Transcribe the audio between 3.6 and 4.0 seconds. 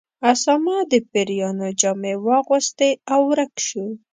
شو.